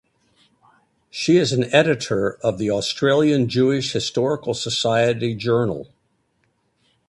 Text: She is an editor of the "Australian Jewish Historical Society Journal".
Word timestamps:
She 1.11 1.37
is 1.37 1.53
an 1.53 1.71
editor 1.71 2.39
of 2.43 2.57
the 2.57 2.71
"Australian 2.71 3.47
Jewish 3.47 3.91
Historical 3.93 4.55
Society 4.55 5.35
Journal". 5.35 5.89